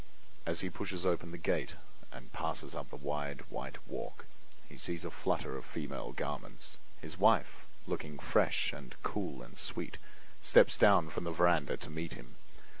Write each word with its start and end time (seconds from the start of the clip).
As 0.47 0.61
he 0.61 0.69
pushes 0.71 1.05
open 1.05 1.29
the 1.29 1.37
gate 1.37 1.75
and 2.11 2.33
passes 2.33 2.73
up 2.73 2.89
the 2.89 2.95
wide 2.95 3.41
white 3.51 3.77
walk, 3.87 4.25
he 4.67 4.75
sees 4.75 5.05
a 5.05 5.11
flutter 5.11 5.55
of 5.55 5.63
female 5.63 6.11
garments; 6.11 6.79
his 6.99 7.19
wife, 7.19 7.67
looking 7.85 8.17
fresh 8.17 8.73
and 8.73 8.95
cool 9.03 9.43
and 9.43 9.55
sweet, 9.55 9.99
steps 10.41 10.75
down 10.75 11.11
from 11.11 11.23
the 11.23 11.31
veranda 11.31 11.77
to 11.77 11.91
meet 11.91 12.13
him. 12.13 12.33